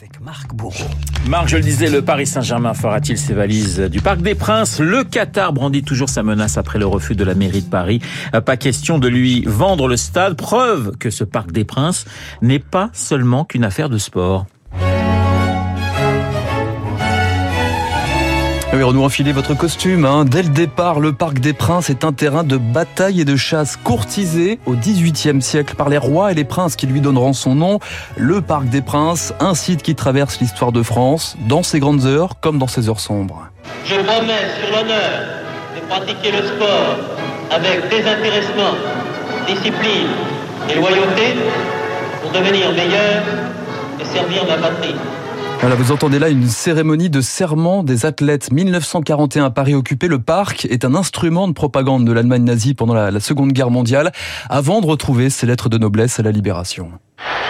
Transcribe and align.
avec 0.00 0.20
Marc 0.20 0.54
Bourreau. 0.54 0.84
Marc, 1.28 1.48
je 1.48 1.56
le 1.56 1.62
disais, 1.62 1.90
le 1.90 2.02
Paris 2.02 2.26
Saint-Germain 2.26 2.72
fera-t-il 2.72 3.18
ses 3.18 3.34
valises 3.34 3.80
du 3.80 4.00
Parc 4.00 4.20
des 4.20 4.36
Princes? 4.36 4.78
Le 4.78 5.02
Qatar 5.02 5.52
brandit 5.52 5.82
toujours 5.82 6.08
sa 6.08 6.22
menace 6.22 6.56
après 6.56 6.78
le 6.78 6.86
refus 6.86 7.16
de 7.16 7.24
la 7.24 7.34
mairie 7.34 7.62
de 7.62 7.68
Paris. 7.68 8.00
Pas 8.44 8.56
question 8.56 9.00
de 9.00 9.08
lui 9.08 9.42
vendre 9.44 9.88
le 9.88 9.96
stade, 9.96 10.36
preuve 10.36 10.96
que 10.98 11.10
ce 11.10 11.24
Parc 11.24 11.50
des 11.50 11.64
Princes 11.64 12.04
n'est 12.42 12.60
pas 12.60 12.90
seulement 12.92 13.44
qu'une 13.44 13.64
affaire 13.64 13.88
de 13.88 13.98
sport. 13.98 14.46
Oui, 18.74 18.82
Renaud, 18.82 19.02
enfilez 19.02 19.32
votre 19.32 19.54
costume. 19.54 20.04
Hein. 20.04 20.26
Dès 20.26 20.42
le 20.42 20.50
départ, 20.50 21.00
le 21.00 21.14
Parc 21.14 21.38
des 21.38 21.54
Princes 21.54 21.88
est 21.88 22.04
un 22.04 22.12
terrain 22.12 22.44
de 22.44 22.58
bataille 22.58 23.22
et 23.22 23.24
de 23.24 23.34
chasse 23.34 23.76
courtisé 23.76 24.58
au 24.66 24.74
XVIIIe 24.74 25.40
siècle 25.40 25.74
par 25.74 25.88
les 25.88 25.96
rois 25.96 26.32
et 26.32 26.34
les 26.34 26.44
princes 26.44 26.76
qui 26.76 26.86
lui 26.86 27.00
donneront 27.00 27.32
son 27.32 27.54
nom. 27.54 27.80
Le 28.18 28.42
Parc 28.42 28.66
des 28.66 28.82
Princes, 28.82 29.32
un 29.40 29.54
site 29.54 29.82
qui 29.82 29.94
traverse 29.94 30.38
l'histoire 30.40 30.70
de 30.70 30.82
France, 30.82 31.36
dans 31.48 31.62
ses 31.62 31.80
grandes 31.80 32.04
heures 32.04 32.40
comme 32.40 32.58
dans 32.58 32.66
ses 32.66 32.90
heures 32.90 33.00
sombres. 33.00 33.48
Je 33.86 33.94
promets 33.94 34.50
sur 34.60 34.76
l'honneur 34.76 35.12
de 35.74 35.80
pratiquer 35.88 36.30
le 36.30 36.46
sport 36.46 36.96
avec 37.50 37.88
désintéressement, 37.88 38.76
discipline 39.46 40.08
et 40.70 40.74
loyauté 40.74 41.36
pour 42.20 42.30
devenir 42.32 42.70
meilleur 42.72 43.22
et 43.98 44.04
servir 44.04 44.44
ma 44.46 44.58
patrie. 44.58 44.94
Voilà, 45.60 45.74
vous 45.74 45.90
entendez 45.90 46.20
là 46.20 46.28
une 46.28 46.46
cérémonie 46.46 47.10
de 47.10 47.20
serment 47.20 47.82
des 47.82 48.06
athlètes. 48.06 48.52
1941, 48.52 49.50
Paris 49.50 49.74
occupé, 49.74 50.06
le 50.06 50.20
parc 50.20 50.66
est 50.66 50.84
un 50.84 50.94
instrument 50.94 51.48
de 51.48 51.52
propagande 51.52 52.04
de 52.04 52.12
l'Allemagne 52.12 52.44
nazie 52.44 52.74
pendant 52.74 52.94
la, 52.94 53.10
la 53.10 53.18
Seconde 53.18 53.52
Guerre 53.52 53.70
mondiale, 53.70 54.12
avant 54.48 54.80
de 54.80 54.86
retrouver 54.86 55.30
ses 55.30 55.46
lettres 55.46 55.68
de 55.68 55.76
noblesse 55.76 56.20
à 56.20 56.22
la 56.22 56.30
Libération. 56.30 56.92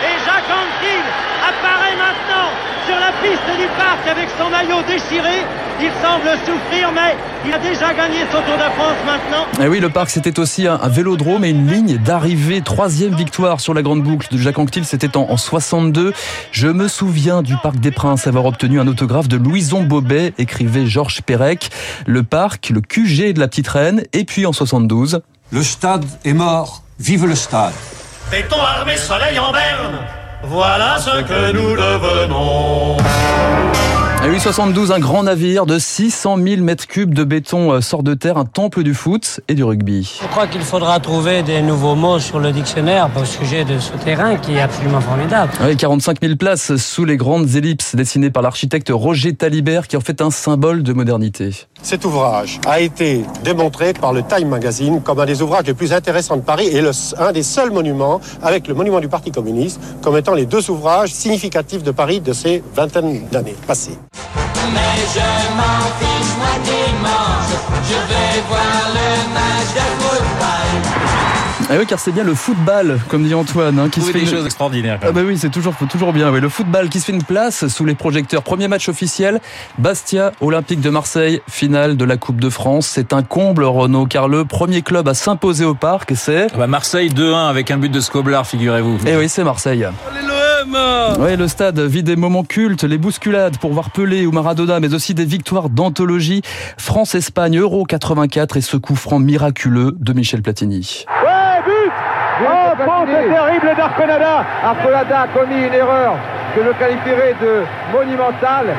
Et 0.02 0.24
Jacques 0.24 0.48
Anquetil 0.48 1.04
apparaît 1.46 1.96
maintenant 1.96 2.48
sur 2.86 2.96
la 2.96 3.12
piste 3.20 3.60
du 3.60 3.68
parc 3.76 4.08
avec 4.08 4.30
son 4.38 4.48
maillot 4.48 4.82
déchiré. 4.88 5.44
Il 5.78 5.90
semble 6.00 6.30
souffrir, 6.46 6.90
mais 6.94 7.14
il 7.46 7.52
a 7.52 7.58
déjà 7.58 7.92
gagné 7.94 8.20
son 8.30 8.38
Tour 8.42 8.56
de 8.56 8.70
France 8.74 8.96
maintenant. 9.06 9.44
Et 9.60 9.64
Eh 9.64 9.68
oui, 9.68 9.80
le 9.80 9.88
parc, 9.88 10.10
c'était 10.10 10.38
aussi 10.38 10.66
un, 10.66 10.78
un 10.82 10.88
vélodrome 10.88 11.44
et 11.44 11.50
une 11.50 11.70
ligne 11.70 11.96
d'arrivée. 11.98 12.60
Troisième 12.60 13.14
victoire 13.14 13.60
sur 13.60 13.74
la 13.74 13.82
grande 13.82 14.02
boucle 14.02 14.28
de 14.30 14.38
Jacques 14.38 14.58
Anquetil, 14.58 14.84
c'était 14.84 15.16
en, 15.16 15.22
en 15.30 15.36
62. 15.36 16.12
Je 16.52 16.68
me 16.68 16.88
souviens 16.88 17.42
du 17.42 17.56
Parc 17.56 17.76
des 17.76 17.90
Princes 17.90 18.26
avoir 18.26 18.44
obtenu 18.46 18.80
un 18.80 18.86
autographe 18.86 19.28
de 19.28 19.36
Louison 19.36 19.82
Bobet, 19.82 20.32
écrivait 20.38 20.86
Georges 20.86 21.22
Perec. 21.22 21.70
Le 22.06 22.22
parc, 22.22 22.70
le 22.70 22.80
QG 22.80 23.32
de 23.34 23.40
la 23.40 23.48
Petite 23.48 23.68
Reine, 23.68 24.02
et 24.12 24.24
puis 24.24 24.46
en 24.46 24.52
72. 24.52 25.20
Le 25.50 25.62
stade 25.62 26.04
est 26.24 26.34
mort, 26.34 26.82
vive 26.98 27.26
le 27.26 27.34
stade. 27.34 27.72
Béton 28.30 28.56
armé 28.60 28.96
soleil 28.96 29.38
en 29.38 29.52
berne. 29.52 29.98
Voilà 30.44 30.98
ce 30.98 31.22
que 31.22 31.52
nous 31.52 31.70
devenons. 31.76 32.96
Et 34.28 34.30
oui, 34.30 34.40
72, 34.40 34.92
un 34.92 34.98
grand 34.98 35.22
navire 35.22 35.64
de 35.64 35.78
600 35.78 36.36
000 36.36 36.60
mètres 36.60 36.86
cubes 36.86 37.14
de 37.14 37.24
béton 37.24 37.72
euh, 37.72 37.80
sort 37.80 38.02
de 38.02 38.12
terre, 38.12 38.36
un 38.36 38.44
temple 38.44 38.82
du 38.82 38.92
foot 38.92 39.40
et 39.48 39.54
du 39.54 39.64
rugby. 39.64 40.18
Je 40.20 40.28
crois 40.28 40.46
qu'il 40.46 40.60
faudra 40.60 41.00
trouver 41.00 41.42
des 41.42 41.62
nouveaux 41.62 41.94
mots 41.94 42.18
sur 42.18 42.38
le 42.38 42.52
dictionnaire 42.52 43.08
au 43.18 43.24
sujet 43.24 43.64
de 43.64 43.78
ce 43.78 43.94
terrain 43.94 44.36
qui 44.36 44.56
est 44.56 44.60
absolument 44.60 45.00
formidable. 45.00 45.50
Oui, 45.64 45.74
45 45.78 46.18
000 46.20 46.36
places 46.36 46.76
sous 46.76 47.06
les 47.06 47.16
grandes 47.16 47.54
ellipses 47.54 47.96
dessinées 47.96 48.28
par 48.28 48.42
l'architecte 48.42 48.90
Roger 48.92 49.34
Talibert 49.34 49.88
qui 49.88 49.96
en 49.96 50.02
fait 50.02 50.20
un 50.20 50.30
symbole 50.30 50.82
de 50.82 50.92
modernité. 50.92 51.66
Cet 51.80 52.04
ouvrage 52.04 52.60
a 52.66 52.80
été 52.80 53.24
démontré 53.44 53.94
par 53.94 54.12
le 54.12 54.22
Time 54.22 54.48
Magazine 54.48 55.00
comme 55.00 55.20
un 55.20 55.26
des 55.26 55.40
ouvrages 55.40 55.64
les 55.64 55.72
plus 55.72 55.94
intéressants 55.94 56.36
de 56.36 56.42
Paris 56.42 56.66
et 56.66 56.82
le, 56.82 56.90
un 57.18 57.32
des 57.32 57.42
seuls 57.42 57.70
monuments, 57.70 58.20
avec 58.42 58.68
le 58.68 58.74
monument 58.74 59.00
du 59.00 59.08
Parti 59.08 59.30
communiste, 59.30 59.80
comme 60.02 60.18
étant 60.18 60.34
les 60.34 60.44
deux 60.44 60.70
ouvrages 60.70 61.14
significatifs 61.14 61.82
de 61.82 61.92
Paris 61.92 62.20
de 62.20 62.34
ces 62.34 62.62
vingtaines 62.74 63.26
d'années 63.32 63.56
passées. 63.66 63.96
Mais 64.72 65.04
je 65.14 65.56
m'en 65.56 65.84
fiche, 65.98 66.36
moi 66.38 66.54
dimanche, 66.64 67.52
je 67.84 67.94
vais 67.94 68.42
voir 68.48 68.88
le 68.94 69.34
match 69.34 69.74
de 69.74 70.02
football. 70.02 70.94
Ah 71.70 71.74
oui, 71.78 71.84
car 71.84 71.98
c'est 72.00 72.12
bien 72.12 72.24
le 72.24 72.34
football, 72.34 72.98
comme 73.08 73.24
dit 73.24 73.34
Antoine, 73.34 73.78
hein, 73.78 73.88
qui 73.90 74.00
se 74.00 74.06
fait 74.06 74.12
des 74.14 74.20
une- 74.20 74.26
choses 74.30 74.46
extraordinaires. 74.46 74.98
quand 75.02 75.08
Ah 75.10 75.12
bah 75.12 75.20
oui, 75.22 75.36
c'est 75.36 75.50
toujours, 75.50 75.74
toujours 75.90 76.14
bien. 76.14 76.30
Oui. 76.32 76.40
Le 76.40 76.48
football 76.48 76.88
qui 76.88 76.98
se 76.98 77.04
fait 77.04 77.12
une 77.12 77.22
place 77.22 77.68
sous 77.68 77.84
les 77.84 77.94
projecteurs. 77.94 78.42
Premier 78.42 78.68
match 78.68 78.88
officiel, 78.88 79.38
Bastia, 79.76 80.32
Olympique 80.40 80.80
de 80.80 80.88
Marseille, 80.88 81.42
finale 81.46 81.98
de 81.98 82.04
la 82.06 82.16
Coupe 82.16 82.40
de 82.40 82.48
France. 82.48 82.86
C'est 82.86 83.12
un 83.12 83.22
comble, 83.22 83.64
Renault, 83.64 84.06
car 84.06 84.28
le 84.28 84.46
premier 84.46 84.80
club 84.80 85.08
à 85.08 85.14
s'imposer 85.14 85.66
au 85.66 85.74
parc, 85.74 86.12
c'est... 86.16 86.46
Ah 86.54 86.56
bah, 86.56 86.66
Marseille 86.66 87.10
2-1 87.10 87.50
avec 87.50 87.70
un 87.70 87.76
but 87.76 87.90
de 87.92 88.00
Scoblar, 88.00 88.46
figurez-vous. 88.46 88.96
Eh 89.06 89.16
oui, 89.18 89.28
c'est 89.28 89.44
Marseille. 89.44 89.86
Oui, 91.18 91.36
le 91.36 91.48
stade 91.48 91.78
vit 91.78 92.02
des 92.02 92.16
moments 92.16 92.42
cultes, 92.42 92.84
les 92.84 92.98
bousculades 92.98 93.58
pour 93.58 93.72
voir 93.72 93.90
Pelé 93.90 94.26
ou 94.26 94.32
Maradona, 94.32 94.80
mais 94.80 94.92
aussi 94.94 95.14
des 95.14 95.24
victoires 95.24 95.68
d'anthologie. 95.68 96.42
France-Espagne, 96.76 97.58
Euro 97.58 97.84
84 97.84 98.56
et 98.56 98.60
ce 98.60 98.76
coup 98.76 98.96
franc 98.96 99.18
miraculeux 99.18 99.92
de 99.98 100.12
Michel 100.12 100.42
Platini. 100.42 101.04
Ouais, 101.24 101.62
but 101.64 101.92
Oh, 102.40 102.70
faute 102.76 103.08
terrible 103.08 103.76
d'Arconada 103.76 104.46
Arconada 104.62 105.22
a 105.22 105.28
commis 105.28 105.56
une 105.66 105.74
erreur 105.74 106.16
que 106.54 106.62
je 106.62 106.70
qualifierais 106.78 107.34
de 107.40 107.64
monumentale. 107.92 108.76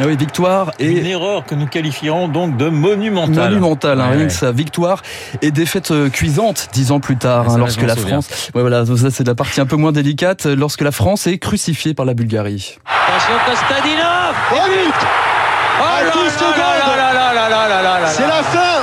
Ah 0.00 0.04
oui, 0.06 0.16
victoire 0.16 0.70
et... 0.78 0.92
Une 0.92 1.06
erreur 1.06 1.44
que 1.44 1.54
nous 1.56 1.66
qualifierons 1.66 2.28
donc 2.28 2.56
de 2.56 2.68
monumentale. 2.68 3.50
Monumentale, 3.50 4.00
hein, 4.00 4.04
Ouais, 4.04 4.10
rien 4.12 4.20
ouais. 4.22 4.26
que 4.28 4.32
sa 4.32 4.52
victoire 4.52 5.02
et 5.42 5.50
défaite 5.50 5.90
euh, 5.90 6.08
cuisante 6.08 6.68
dix 6.72 6.92
ans 6.92 7.00
plus 7.00 7.16
tard, 7.16 7.44
Ah, 7.46 7.50
ça, 7.50 7.54
hein, 7.56 7.58
lorsque 7.58 7.82
la. 7.82 7.96
France, 7.96 8.28
ouais, 8.54 8.60
voilà, 8.60 8.84
ça 8.86 9.10
c'est 9.10 9.26
la 9.26 9.34
partie 9.34 9.60
un 9.60 9.66
peu 9.66 9.76
moins 9.76 9.90
délicate, 9.92 10.46
lorsque 10.46 10.82
la 10.82 10.92
France 10.92 11.26
est 11.26 11.38
crucifiée 11.38 11.94
par 11.94 12.06
la 12.06 12.14
Bulgarie. 12.14 12.78
Attention 12.86 13.34
Kostadinov 13.46 14.34
Oh, 14.52 14.56
but 14.68 14.94
Oh 15.80 16.04
là 16.04 16.10
12 16.12 16.24
là 16.24 16.30
secondes. 16.30 16.56
là 16.58 16.96
là 16.96 17.12
là 17.12 17.34
là 17.34 17.48
là 17.48 17.68
là 17.68 17.82
là 17.82 18.00
là 18.00 18.06
C'est 18.08 18.26
la 18.26 18.42
fin 18.42 18.82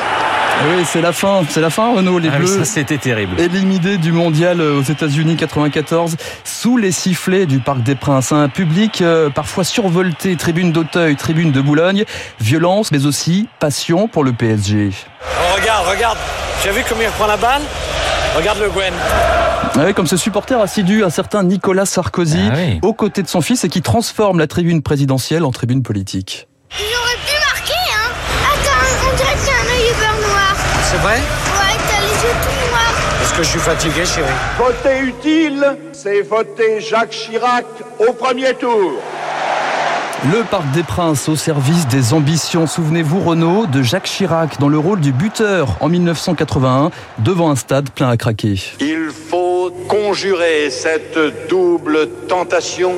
oui, 0.63 0.83
c'est 0.85 1.01
la 1.01 1.11
fin, 1.11 1.41
c'est 1.49 1.61
la 1.61 1.69
fin, 1.69 1.93
Renaud, 1.95 2.17
les 2.19 2.29
Ah 2.33 2.37
Bleus. 2.37 2.47
ça 2.47 2.65
c'était 2.65 2.97
terrible. 2.97 3.39
Éliminés 3.39 3.97
du 3.97 4.11
mondial 4.11 4.61
euh, 4.61 4.79
aux 4.79 4.83
États-Unis 4.83 5.35
94 5.35 6.15
sous 6.43 6.77
les 6.77 6.91
sifflets 6.91 7.45
du 7.45 7.59
Parc 7.59 7.83
des 7.83 7.95
Princes. 7.95 8.31
Un 8.31 8.49
public 8.49 9.01
euh, 9.01 9.29
parfois 9.29 9.63
survolté, 9.63 10.35
tribune 10.37 10.71
d'Auteuil, 10.71 11.15
tribune 11.15 11.51
de 11.51 11.61
Boulogne, 11.61 12.05
violence 12.39 12.91
mais 12.91 13.05
aussi 13.05 13.47
passion 13.59 14.07
pour 14.07 14.23
le 14.23 14.33
PSG. 14.33 14.91
Oh, 15.21 15.59
regarde, 15.59 15.87
regarde. 15.87 16.17
J'ai 16.63 16.71
vu 16.71 16.81
comment 16.87 17.01
il 17.01 17.07
reprend 17.07 17.27
la 17.27 17.37
balle. 17.37 17.61
Regarde 18.35 18.59
le 18.59 18.69
Gwen. 18.69 18.93
Ah 19.77 19.83
oui, 19.85 19.93
comme 19.93 20.07
ce 20.07 20.17
supporter 20.17 20.59
assidu, 20.59 21.03
un 21.03 21.09
certain 21.09 21.43
Nicolas 21.43 21.85
Sarkozy, 21.85 22.39
Ah 22.49 22.53
oui. 22.55 22.79
aux 22.81 22.93
côtés 22.93 23.21
de 23.23 23.27
son 23.27 23.41
fils 23.41 23.63
et 23.63 23.69
qui 23.69 23.81
transforme 23.81 24.39
la 24.39 24.47
tribune 24.47 24.81
présidentielle 24.81 25.43
en 25.45 25.51
tribune 25.51 25.83
politique. 25.83 26.47
C'est 30.95 31.01
vrai 31.01 31.15
Ouais, 31.15 31.77
t'as 31.89 32.01
les 32.01 32.23
yeux 32.23 32.35
tout 32.41 32.69
noirs. 32.71 33.21
Est-ce 33.21 33.33
que 33.33 33.43
je 33.43 33.49
suis 33.49 33.59
fatigué, 33.59 34.05
chérie? 34.05 34.29
Voter 34.57 35.01
utile, 35.01 35.77
c'est 35.91 36.21
voter 36.21 36.79
Jacques 36.79 37.09
Chirac 37.09 37.65
au 37.99 38.13
premier 38.13 38.53
tour. 38.53 38.93
Le 40.31 40.43
Parc 40.43 40.71
des 40.71 40.83
Princes 40.83 41.27
au 41.27 41.35
service 41.35 41.85
des 41.87 42.13
ambitions. 42.13 42.65
Souvenez-vous, 42.65 43.19
Renaud, 43.19 43.65
de 43.65 43.81
Jacques 43.81 44.05
Chirac 44.05 44.57
dans 44.61 44.69
le 44.69 44.77
rôle 44.77 45.01
du 45.01 45.11
buteur 45.11 45.75
en 45.81 45.89
1981 45.89 46.91
devant 47.19 47.51
un 47.51 47.57
stade 47.57 47.89
plein 47.89 48.07
à 48.07 48.15
craquer. 48.15 48.55
Il 48.79 49.09
faut 49.11 49.71
conjurer 49.89 50.69
cette 50.69 51.49
double 51.49 52.07
tentation 52.29 52.93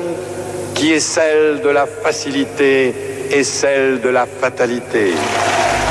qui 0.76 0.92
est 0.92 1.00
celle 1.00 1.62
de 1.62 1.68
la 1.68 1.86
facilité 1.86 2.94
et 3.32 3.42
celle 3.42 4.00
de 4.00 4.08
la 4.08 4.24
fatalité. 4.26 5.14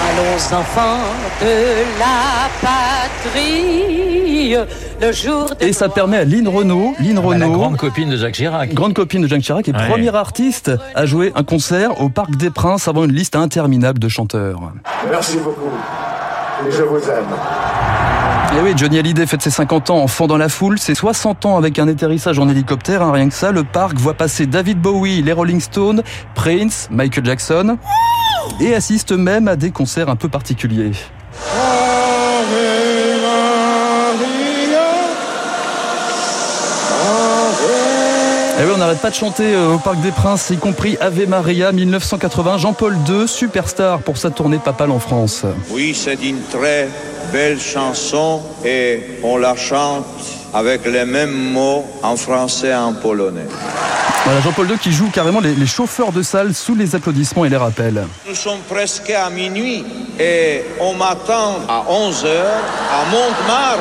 Allons 0.09 0.57
enfants 0.59 0.99
de 1.41 1.83
la 1.99 2.47
patrie, 2.61 4.55
le 5.01 5.11
jour 5.11 5.49
de 5.59 5.65
Et 5.65 5.73
ça 5.73 5.89
permet 5.89 6.17
à 6.17 6.23
Lynn 6.23 6.47
Renault, 6.47 6.93
Lynn 6.99 7.15
Bah, 7.15 7.21
la 7.37 7.45
Renault, 7.45 7.51
grande 7.57 7.77
copine 7.77 8.09
de 8.09 8.15
Jacques 8.17 8.35
Chirac. 8.35 8.73
grande 8.73 8.93
copine 8.93 9.21
de 9.23 9.27
Jacques 9.27 9.41
Chirac 9.41 9.67
et 9.67 9.71
Ouais. 9.73 9.87
premier 9.89 10.15
artiste 10.15 10.71
à 10.95 11.05
jouer 11.05 11.31
un 11.35 11.43
concert 11.43 11.99
au 12.01 12.09
Parc 12.09 12.35
des 12.37 12.49
Princes 12.51 12.87
avant 12.87 13.03
une 13.05 13.11
liste 13.11 13.35
interminable 13.35 13.99
de 13.99 14.07
chanteurs. 14.07 14.59
Merci 15.09 15.37
beaucoup. 15.37 15.69
Et 16.67 16.71
je 16.71 16.83
vous 16.83 16.97
aime. 16.97 17.25
Et 18.57 18.61
oui, 18.63 18.71
Johnny 18.77 18.97
Hallyday 18.99 19.25
fête 19.27 19.41
ses 19.41 19.49
50 19.51 19.89
ans 19.89 19.97
en 20.01 20.07
fond 20.07 20.25
dans 20.25 20.37
la 20.37 20.47
foule, 20.47 20.79
ses 20.79 20.95
60 20.95 21.45
ans 21.45 21.57
avec 21.57 21.77
un 21.79 21.87
atterrissage 21.89 22.39
en 22.39 22.47
hélicoptère, 22.47 23.01
hein, 23.01 23.11
rien 23.11 23.27
que 23.27 23.33
ça. 23.35 23.51
Le 23.51 23.63
parc 23.65 23.97
voit 23.97 24.13
passer 24.13 24.45
David 24.47 24.79
Bowie, 24.79 25.21
les 25.21 25.33
Rolling 25.33 25.59
Stones, 25.59 26.01
Prince, 26.33 26.87
Michael 26.89 27.25
Jackson 27.25 27.77
et 28.59 28.73
assiste 28.73 29.11
même 29.11 29.47
à 29.47 29.55
des 29.55 29.71
concerts 29.71 30.09
un 30.09 30.15
peu 30.15 30.29
particuliers. 30.29 30.91
Et 38.59 38.63
oui, 38.63 38.71
on 38.73 38.77
n'arrête 38.79 39.01
pas 39.01 39.11
de 39.11 39.15
chanter 39.15 39.53
euh, 39.53 39.75
au 39.75 39.77
Parc 39.77 40.01
des 40.01 40.09
Princes, 40.09 40.49
y 40.49 40.57
compris 40.57 40.97
Ave 40.99 41.27
Maria 41.27 41.71
1980. 41.71 42.57
Jean-Paul 42.57 42.97
II, 43.07 43.27
superstar 43.27 43.99
pour 43.99 44.17
sa 44.17 44.31
tournée 44.31 44.57
papale 44.57 44.89
en 44.89 44.97
France. 44.97 45.45
Oui, 45.69 45.93
c'est 45.93 46.23
une 46.23 46.41
très 46.41 46.89
belle 47.31 47.59
chanson 47.59 48.41
et 48.65 49.19
on 49.21 49.37
la 49.37 49.55
chante 49.55 50.05
avec 50.55 50.87
les 50.87 51.05
mêmes 51.05 51.51
mots 51.51 51.85
en 52.01 52.15
français 52.15 52.69
et 52.69 52.75
en 52.75 52.93
polonais. 52.93 53.45
Voilà 54.27 54.41
Jean-Paul 54.41 54.69
II 54.69 54.77
qui 54.77 54.91
joue 54.91 55.09
carrément 55.09 55.39
les, 55.39 55.55
les 55.55 55.65
chauffeurs 55.65 56.11
de 56.11 56.21
salle 56.21 56.53
sous 56.53 56.75
les 56.75 56.95
applaudissements 56.95 57.45
et 57.45 57.49
les 57.49 57.55
rappels. 57.55 58.03
Nous 58.27 58.35
sommes 58.35 58.59
presque 58.69 59.09
à 59.09 59.29
minuit 59.29 59.85
et 60.19 60.63
on 60.81 60.95
m'attend 60.95 61.61
à 61.69 61.85
11 61.89 62.25
heures 62.25 62.61
à 62.91 63.05
Montmartre. 63.09 63.79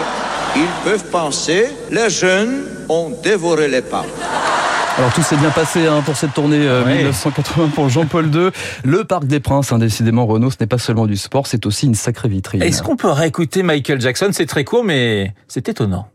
Ils 0.55 0.69
peuvent 0.85 1.11
penser, 1.11 1.67
les 1.91 2.09
jeunes 2.11 2.63
ont 2.89 3.11
dévoré 3.25 3.67
les 3.67 3.83
papes. 3.83 4.07
Alors 4.97 5.13
tout 5.13 5.23
s'est 5.23 5.37
bien 5.37 5.51
passé 5.51 5.85
hein, 5.89 6.01
pour 6.07 6.17
cette 6.17 6.33
tournée 6.33 6.65
euh, 6.65 6.85
Ouais. 6.85 6.99
1980 6.99 7.71
pour 7.75 7.89
Jean-Paul 7.89 8.33
II. 8.33 8.51
Le 8.85 9.03
Parc 9.03 9.25
des 9.25 9.41
Princes, 9.41 9.73
hein, 9.73 9.79
décidément 9.79 10.27
Renault, 10.27 10.53
ce 10.53 10.59
n'est 10.61 10.69
pas 10.69 10.79
seulement 10.79 11.07
du 11.07 11.17
sport, 11.17 11.49
c'est 11.49 11.67
aussi 11.67 11.87
une 11.87 11.97
sacrée 11.97 12.29
vitrine. 12.29 12.63
Est-ce 12.63 12.85
qu'on 12.85 12.95
peut 12.95 13.11
réécouter 13.11 13.65
Michael 13.65 14.01
Jackson? 14.01 14.29
C'est 14.31 14.47
très 14.47 14.63
court, 14.63 14.85
mais 14.85 15.35
c'est 15.49 15.69
étonnant. 15.69 16.07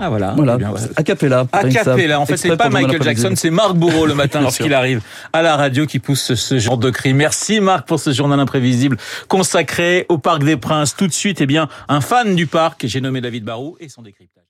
Ah 0.00 0.08
voilà. 0.10 0.32
Voilà, 0.36 0.54
Eh 0.54 0.58
bien, 0.58 0.74
a 0.96 1.02
cappella. 1.02 1.46
Cappella. 1.72 2.20
En 2.20 2.26
fait, 2.26 2.36
c'est 2.36 2.56
pas 2.56 2.68
Michael 2.68 3.02
Jackson, 3.02 3.32
c'est 3.36 3.50
Marc 3.50 3.74
Bourreau 3.74 4.06
le 4.06 4.14
matin 4.14 4.40
lorsqu'il 4.40 4.74
arrive 4.74 5.00
à 5.32 5.42
la 5.42 5.56
radio 5.56 5.86
qui 5.86 5.98
pousse 5.98 6.22
ce, 6.22 6.34
ce 6.34 6.58
genre 6.58 6.78
de 6.78 6.90
cri. 6.90 7.14
Merci 7.14 7.60
Marc 7.60 7.86
pour 7.86 7.98
ce 8.00 8.12
journal 8.12 8.38
imprévisible 8.40 8.96
consacré 9.28 10.06
au 10.08 10.18
Parc 10.18 10.44
des 10.44 10.56
Princes. 10.56 10.94
Tout 10.96 11.06
de 11.06 11.12
suite, 11.12 11.40
eh 11.40 11.46
bien, 11.46 11.68
un 11.88 12.00
fan 12.00 12.34
du 12.34 12.46
parc, 12.46 12.86
j'ai 12.86 13.00
nommé 13.00 13.20
David 13.20 13.44
Barou 13.44 13.76
et 13.80 13.88
son 13.88 14.02
décryptage. 14.02 14.44